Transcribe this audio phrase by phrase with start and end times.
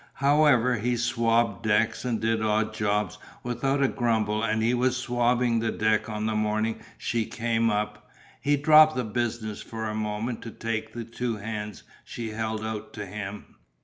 [0.15, 5.59] However, he swabbed decks and did odd jobs without a grumble and he was swabbing
[5.59, 8.09] the deck on the morning she came up;
[8.41, 12.93] he dropped the business for a moment to take the two hands she held out
[12.93, 13.57] to him.